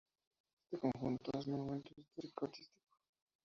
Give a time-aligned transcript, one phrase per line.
[0.63, 2.97] Este conjunto es Monumento Histórico Artístico.